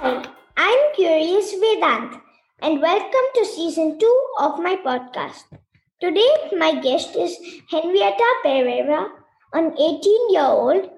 [0.00, 0.24] Hi,
[0.56, 2.20] I'm Curious Vedanth,
[2.60, 5.44] and welcome to season two of my podcast.
[6.00, 7.36] Today, my guest is
[7.70, 9.08] Henrietta Pereira,
[9.52, 10.88] an 18 year old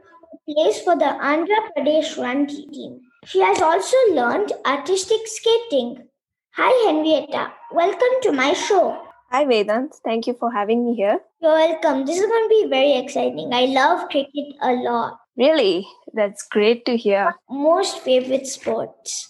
[0.46, 3.00] who plays for the Andhra Pradesh Ranji team.
[3.24, 6.06] She has also learned artistic skating.
[6.52, 7.52] Hi, Henrietta.
[7.72, 9.07] Welcome to my show.
[9.30, 11.20] Hi Vedanth, thank you for having me here.
[11.42, 12.06] You're welcome.
[12.06, 13.52] This is going to be very exciting.
[13.52, 15.18] I love cricket a lot.
[15.36, 17.34] Really, that's great to hear.
[17.50, 19.28] Most favorite sports.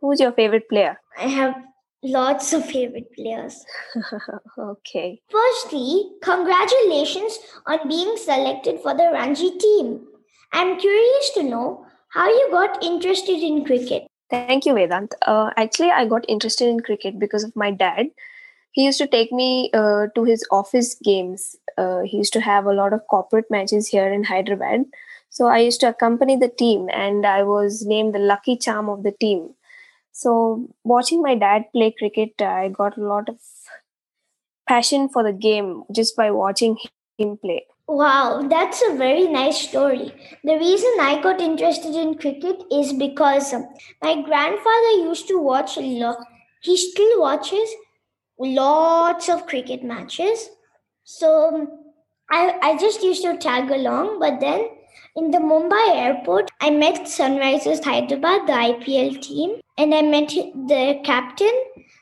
[0.00, 1.00] Who's your favorite player?
[1.18, 1.56] I have
[2.04, 3.64] lots of favorite players.
[4.58, 5.20] okay.
[5.28, 10.06] Firstly, congratulations on being selected for the Ranji team.
[10.52, 14.06] I'm curious to know how you got interested in cricket.
[14.30, 15.14] Thank you, Vedanth.
[15.26, 18.06] Uh, actually, I got interested in cricket because of my dad.
[18.72, 21.56] He used to take me uh, to his office games.
[21.78, 24.84] Uh, he used to have a lot of corporate matches here in Hyderabad.
[25.30, 29.02] So I used to accompany the team, and I was named the lucky charm of
[29.02, 29.54] the team.
[30.12, 33.38] So watching my dad play cricket, I got a lot of
[34.68, 36.76] passion for the game just by watching
[37.18, 37.66] him play.
[37.88, 40.12] Wow, that's a very nice story.
[40.44, 43.66] The reason I got interested in cricket is because um,
[44.02, 46.18] my grandfather used to watch a lot.
[46.62, 47.68] He still watches
[48.44, 50.50] lots of cricket matches.
[51.04, 51.68] So um,
[52.30, 54.18] I, I just used to tag along.
[54.20, 54.68] But then
[55.16, 61.00] in the Mumbai airport, I met Sunrisers Hyderabad, the IPL team, and I met the
[61.04, 61.52] captain.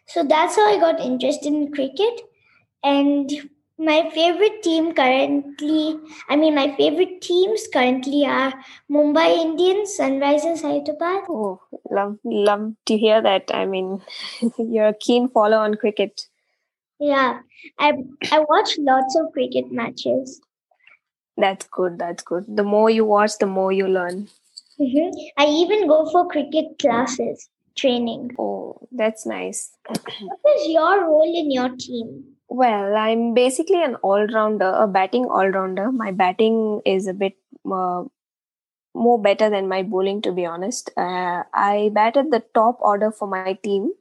[0.06, 2.20] So that's how I got interested in cricket.
[2.82, 3.30] And
[3.80, 8.52] my favorite team currently, I mean, my favorite teams currently are
[8.90, 11.24] Mumbai Indians, Sunrisers Hyderabad.
[11.28, 13.50] Oh, love, love to hear that.
[13.52, 14.02] I mean,
[14.58, 16.26] you're a keen follower on cricket.
[17.00, 17.40] Yeah,
[17.78, 17.94] I
[18.30, 20.40] I watch lots of cricket matches.
[21.36, 21.98] That's good.
[21.98, 22.44] That's good.
[22.48, 24.28] The more you watch, the more you learn.
[24.78, 28.30] hmm I even go for cricket classes, training.
[28.38, 29.70] Oh, that's nice.
[29.88, 32.36] What is your role in your team?
[32.48, 35.90] Well, I'm basically an all rounder, a batting all rounder.
[35.92, 37.36] My batting is a bit
[37.70, 38.04] uh,
[38.94, 40.90] more better than my bowling, to be honest.
[40.96, 43.92] Uh, I bat at the top order for my team.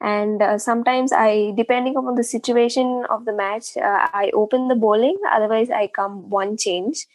[0.00, 4.74] And uh, sometimes I, depending upon the situation of the match, uh, I open the
[4.74, 5.18] bowling.
[5.30, 7.06] Otherwise, I come one change.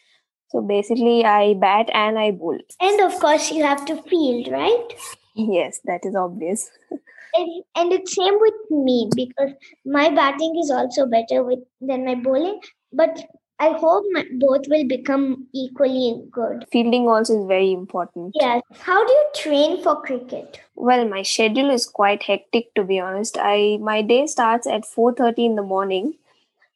[0.50, 2.60] So basically, I bat and I bowl.
[2.80, 4.88] And of course, you have to field, right?
[5.36, 6.70] Yes, that is obvious.
[7.34, 9.52] And, and it's same with me because
[9.86, 12.62] my batting is also better with than my bowling.
[12.94, 13.20] But
[13.58, 16.66] I hope my, both will become equally good.
[16.72, 18.36] Fielding also is very important.
[18.40, 18.62] Yes.
[18.80, 20.60] How do you train for cricket?
[20.76, 23.38] Well, my schedule is quite hectic to be honest.
[23.40, 26.16] I my day starts at 4:30 in the morning.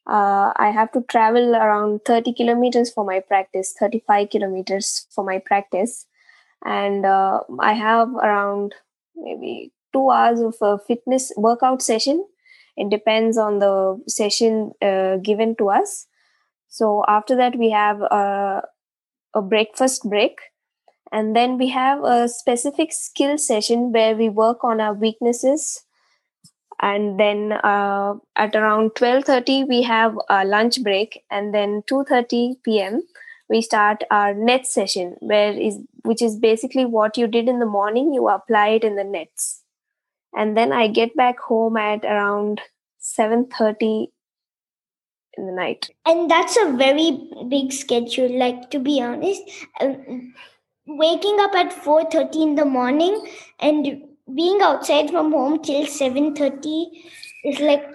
[0.06, 5.38] Uh, I have to travel around 30 kilometers for my practice, 35 kilometers for my
[5.38, 6.06] practice,
[6.64, 8.74] and uh, I have around
[9.14, 12.24] maybe two hours of a fitness workout session.
[12.76, 16.06] It depends on the session uh, given to us.
[16.70, 18.62] So after that, we have a,
[19.34, 20.38] a breakfast break.
[21.12, 25.84] And then we have a specific skill session where we work on our weaknesses.
[26.80, 31.24] And then uh, at around 12.30 we have a lunch break.
[31.30, 33.02] And then 2.30 p.m
[33.50, 37.66] we start our net session where is which is basically what you did in the
[37.66, 39.62] morning you apply it in the nets.
[40.32, 42.60] And then i get back home at around
[43.02, 44.06] 7.30
[45.40, 47.08] in the night And that's a very
[47.48, 48.38] big schedule.
[48.42, 49.42] Like to be honest,
[49.80, 50.34] um,
[50.86, 53.16] waking up at four thirty in the morning
[53.58, 53.90] and
[54.34, 56.78] being outside from home till seven thirty
[57.44, 57.86] is like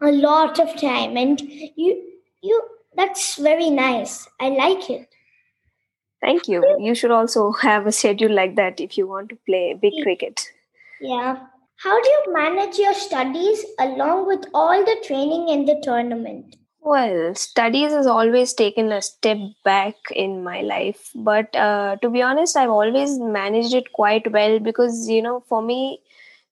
[0.00, 1.16] a lot of time.
[1.16, 1.40] And
[1.76, 1.94] you
[2.42, 2.62] you
[2.96, 4.28] that's very nice.
[4.40, 5.06] I like it.
[6.22, 9.62] thank you you should also have a schedule like that if you want to play
[9.84, 10.42] big cricket
[11.00, 11.46] Yeah.
[11.82, 16.56] How do you manage your studies along with all the training and the tournament?
[16.82, 22.22] Well, studies has always taken a step back in my life, but uh, to be
[22.22, 26.00] honest, I've always managed it quite well because you know, for me,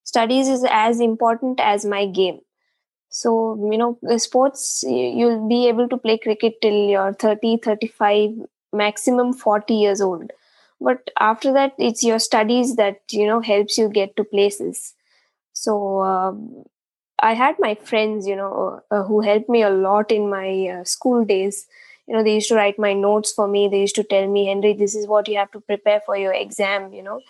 [0.04, 2.40] studies is as important as my game.
[3.10, 8.30] So, you know, sports, you'll be able to play cricket till you're 30, 35,
[8.72, 10.32] maximum 40 years old.
[10.80, 14.94] But after that, it's your studies that, you know, helps you get to places.
[15.54, 16.64] So, um,
[17.20, 20.84] I had my friends, you know, uh, who helped me a lot in my uh,
[20.84, 21.66] school days.
[22.06, 23.68] You know, they used to write my notes for me.
[23.68, 26.32] They used to tell me, Henry, this is what you have to prepare for your
[26.32, 26.92] exam.
[26.92, 27.20] You know,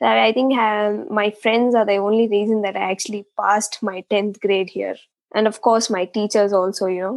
[0.00, 4.02] that I think um, my friends are the only reason that I actually passed my
[4.10, 4.96] tenth grade here.
[5.38, 7.14] and of course my teachers also you know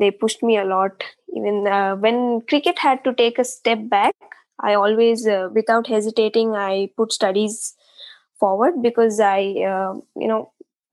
[0.00, 1.04] they pushed me a lot
[1.40, 2.16] even uh, when
[2.52, 4.26] cricket had to take a step back
[4.70, 6.72] i always uh, without hesitating i
[7.02, 7.56] put studies
[8.40, 9.38] forward because i
[9.72, 9.92] uh,
[10.24, 10.40] you know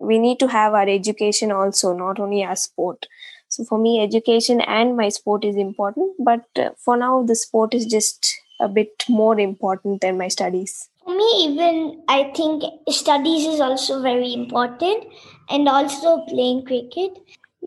[0.03, 3.07] we need to have our education also not only our sport.
[3.49, 7.73] So for me education and my sport is important but uh, for now the sport
[7.73, 10.89] is just a bit more important than my studies.
[11.05, 12.63] For me even i think
[12.97, 15.03] studies is also very important
[15.49, 17.17] and also playing cricket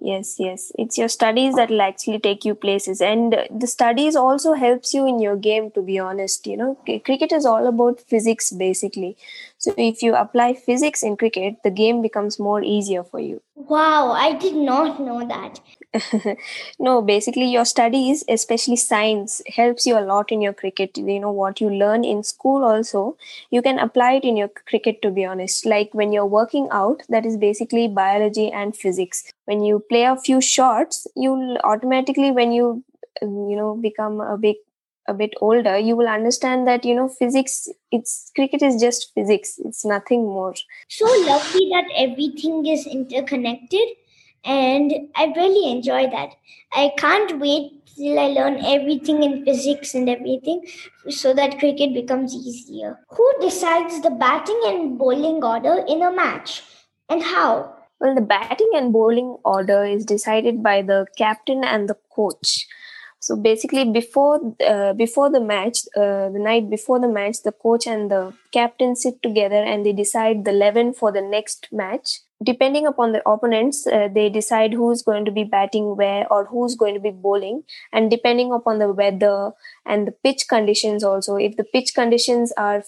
[0.01, 0.73] yes yes.
[0.79, 3.01] It's your studies that will actually take you places.
[3.01, 6.79] And the studies also helps you in your game to be honest you know.
[7.05, 9.17] Cricket is all about physics basically.
[9.59, 13.43] So if you apply physics in cricket the game becomes more easier for you.
[13.55, 15.61] Wow i did not know that
[16.79, 20.97] no basically your studies especially science helps you a lot in your cricket.
[20.97, 23.17] You know what you learn in school also
[23.51, 25.65] you can apply it in your cricket to be honest.
[25.67, 29.25] Like when you're working out that is basically biology and physics.
[29.45, 32.85] When you play a few shots you'll automatically when you
[33.23, 34.57] um, you know become a big
[35.09, 39.59] a bit older you will understand that you know physics it's cricket is just physics.
[39.65, 40.55] It's nothing more.
[40.89, 43.89] So lovely that everything is interconnected
[44.47, 46.31] and I really enjoy that.
[46.73, 50.65] I can't wait till I learn everything in physics and everything
[51.09, 52.99] so that cricket becomes easier.
[53.11, 56.63] Who decides the batting and bowling order in a match
[57.09, 57.75] and how?
[58.01, 62.67] Well, the batting and bowling order is decided by the captain and the coach.
[63.27, 64.35] So basically, before
[64.65, 68.95] uh, before the match, uh, the night before the match, the coach and the captain
[68.95, 73.87] sit together and they decide the eleven for the next match depending upon the opponents,
[73.87, 77.63] uh, they decide who's going to be batting where or who's going to be bowling.
[77.93, 79.53] And depending upon the weather
[79.85, 82.83] and the pitch conditions, also, if the pitch conditions are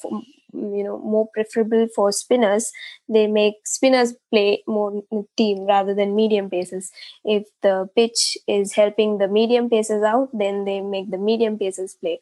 [0.53, 2.71] you know more preferable for spinners
[3.09, 5.03] they make spinners play more
[5.37, 6.91] team rather than medium paces.
[7.25, 11.95] If the pitch is helping the medium paces out then they make the medium paces
[12.01, 12.21] play.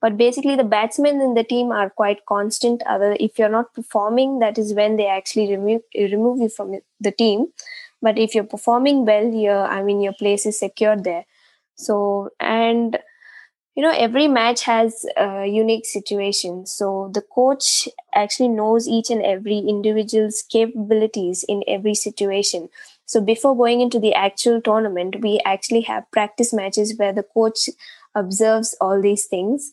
[0.00, 2.82] But basically the batsmen in the team are quite constant.
[2.86, 7.12] Other if you're not performing that is when they actually remove remove you from the
[7.12, 7.48] team.
[8.02, 11.24] But if you're performing well your i mean your place is secured there.
[11.76, 12.98] So and
[13.74, 19.22] you know every match has a unique situation so the coach actually knows each and
[19.22, 22.68] every individual's capabilities in every situation
[23.06, 27.68] so before going into the actual tournament we actually have practice matches where the coach
[28.14, 29.72] observes all these things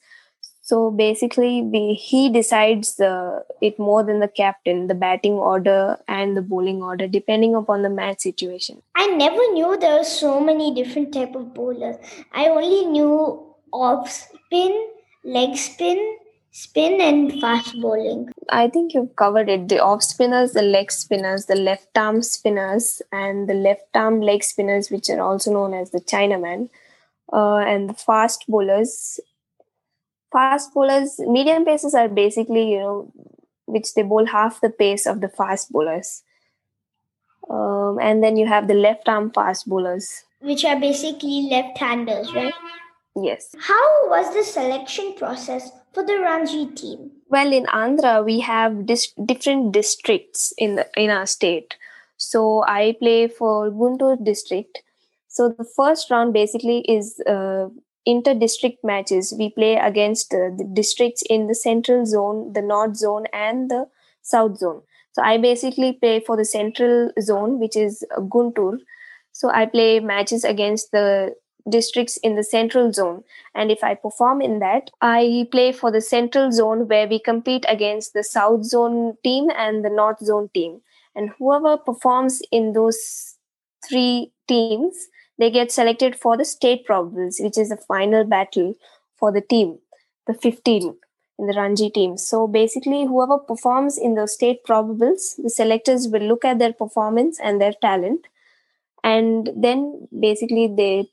[0.68, 6.36] so basically, we, he decides the it more than the captain, the batting order and
[6.36, 8.82] the bowling order, depending upon the match situation.
[8.94, 11.96] I never knew there were so many different type of bowlers.
[12.34, 14.90] I only knew off spin,
[15.24, 16.18] leg spin,
[16.52, 18.32] spin, and fast bowling.
[18.50, 19.68] I think you've covered it.
[19.70, 24.44] The off spinners, the leg spinners, the left arm spinners, and the left arm leg
[24.44, 26.70] spinners, which are also known as the Chinaman.
[27.32, 29.20] Uh, and the fast bowlers
[30.32, 33.12] fast bowlers, medium paces are basically, you know,
[33.66, 36.24] which they bowl half the pace of the fast bowlers.
[37.50, 42.34] Um, and then you have the left arm fast bowlers, which are basically left handers,
[42.34, 42.54] right?
[43.20, 43.56] Yes.
[43.60, 47.12] How was the selection process for the Ranji team?
[47.30, 51.76] Well, in Andhra, we have dis- different districts in the in our state.
[52.18, 54.84] So I play for Guntur district.
[55.28, 57.70] So the first round basically is uh,
[58.08, 63.26] inter-district matches we play against uh, the districts in the central zone the north zone
[63.34, 63.86] and the
[64.22, 64.82] south zone
[65.12, 68.78] so i basically play for the central zone which is uh, guntur
[69.34, 71.36] so i play matches against the
[71.70, 73.24] districts in the central zone.
[73.56, 77.66] And if i perform in that i play for the central zone where we compete
[77.68, 80.82] against the south zone team and the north zone team.
[81.16, 83.38] And whoever performs in those
[83.88, 85.08] three teams
[85.38, 88.76] they get selected for the state probables, which is the final battle
[89.16, 89.78] for the team,
[90.26, 90.96] the 15
[91.40, 92.18] in the Ranji team.
[92.18, 97.40] So basically, whoever performs in the state probables, the selectors will look at their performance
[97.40, 98.26] and their talent,
[99.04, 101.10] and then basically they,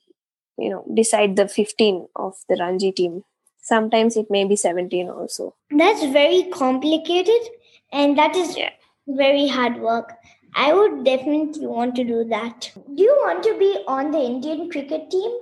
[0.58, 3.24] you know, decide the 15 of the Ranji team.
[3.60, 5.54] Sometimes it may be 17 also.
[5.70, 7.48] That's very complicated,
[7.92, 8.70] and that is yeah.
[9.06, 10.12] very hard work.
[10.54, 12.70] I would definitely want to do that.
[12.94, 15.32] Do you want to be on the Indian cricket team?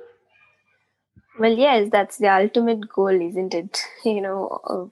[1.39, 3.83] Well, yes, that's the ultimate goal, isn't it?
[4.05, 4.87] You know, uh,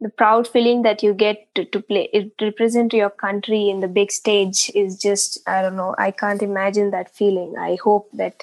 [0.00, 3.88] the proud feeling that you get to, to play, it represent your country in the
[3.88, 7.54] big stage is just, I don't know, I can't imagine that feeling.
[7.58, 8.42] I hope that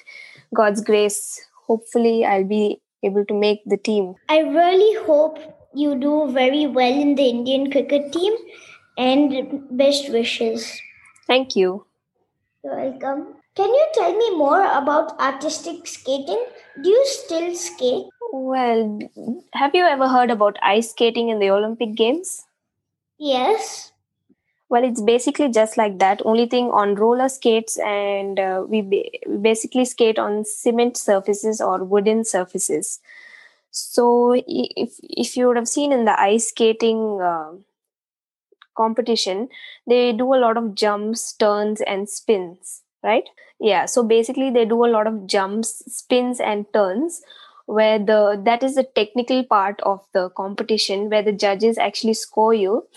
[0.56, 4.15] God's grace, hopefully, I'll be able to make the team.
[4.29, 5.39] I really hope
[5.74, 8.34] you do very well in the Indian cricket team
[8.98, 10.82] and best wishes.
[11.27, 11.86] Thank you.
[12.63, 13.36] You're welcome.
[13.56, 16.44] Can you tell me more about artistic skating?
[16.82, 18.06] Do you still skate?
[18.32, 19.00] Well,
[19.53, 22.46] have you ever heard about ice skating in the Olympic Games?
[23.18, 23.88] Yes.
[24.70, 26.22] Well, it's basically just like that.
[26.26, 31.84] Only thing on roller skates, and uh, we ba- basically skate on cement surfaces or
[31.84, 33.00] wooden surfaces.
[33.72, 37.54] So, if if you would have seen in the ice skating uh,
[38.76, 39.50] competition,
[39.88, 43.24] they do a lot of jumps, turns, and spins, right?
[43.60, 43.86] Yeah.
[43.86, 47.22] So basically, they do a lot of jumps, spins, and turns.
[47.66, 52.54] Where the that is the technical part of the competition, where the judges actually score
[52.54, 52.88] you,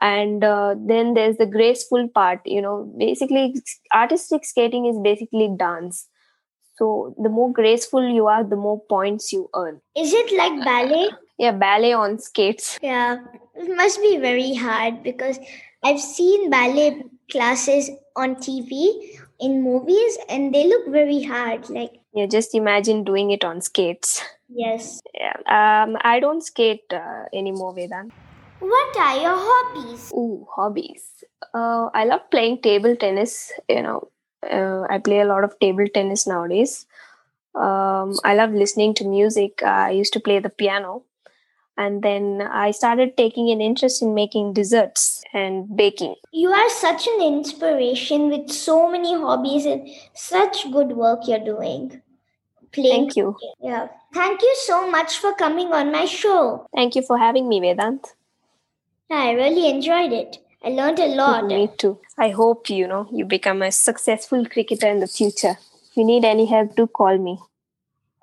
[0.00, 3.54] and uh, then there's the graceful part you know basically
[3.94, 6.08] artistic skating is basically dance
[6.76, 11.10] so the more graceful you are the more points you earn Is it like ballet?
[11.38, 13.18] yeah ballet on skates Yeah,
[13.54, 15.38] it must be very hard because
[15.82, 21.68] I've seen ballet classes on TV in movies and they look very hard.
[21.70, 25.00] Like, yeah just imagine doing it on skates yes.
[25.14, 28.29] yeah um i don't skate uh, anymore vedanth
[28.60, 30.12] What are your hobbies?
[30.12, 31.04] Ooh, hobbies.
[31.54, 33.52] Uh, I love playing table tennis.
[33.68, 34.08] You know,
[34.48, 36.86] uh, I play a lot of table tennis nowadays.
[37.54, 39.62] Um, I love listening to music.
[39.62, 41.04] I used to play the piano.
[41.76, 46.16] And then I started taking an interest in making desserts and baking.
[46.32, 52.02] You are such an inspiration with so many hobbies and such good work you're doing.
[52.72, 52.90] Playing.
[52.90, 53.36] Thank you.
[53.60, 53.88] Yeah.
[54.12, 56.66] Thank you so much for coming on my show.
[56.74, 58.12] Thank you for having me, Vedanth.
[59.10, 60.38] I really enjoyed it.
[60.62, 61.46] I learned a lot.
[61.46, 61.98] Me too.
[62.16, 65.56] I hope you know you become a successful cricketer in the future.
[65.90, 67.40] If you need any help, do call me.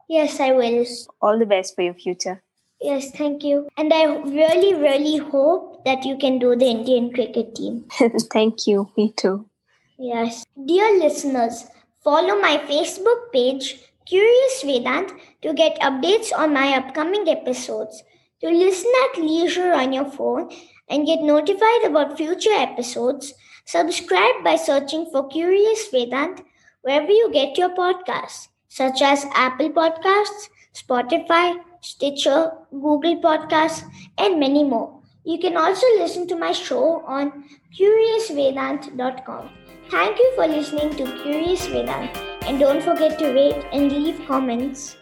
[0.08, 0.86] Yes, I will.
[1.22, 2.42] All the best for your future.
[2.80, 3.68] Yes, thank you.
[3.76, 7.86] And I really, really hope that you can do the Indian cricket team.
[8.32, 8.92] Thank you.
[8.96, 9.50] Me too.
[9.98, 10.46] Yes.
[10.68, 11.66] Dear listeners,
[12.04, 18.04] follow my Facebook page, Curious Vedanth, to get updates on my upcoming episodes.
[18.42, 20.52] To listen at leisure on your phone
[20.90, 23.34] and get notified about future episodes,
[23.66, 26.44] subscribe by searching for Curious Vedanth
[26.82, 33.84] wherever you get your podcasts, such as Apple Podcasts, Spotify, Stitcher, Google Podcasts,
[34.18, 35.02] and many more.
[35.24, 37.44] You can also listen to my show on
[37.78, 39.50] curiousvedanth.com.
[39.90, 42.16] Thank you for listening to Curious Vedanth
[42.46, 44.98] and don't forget to rate and leave comments.